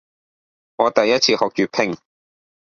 [0.77, 1.95] 我第一次學粵拼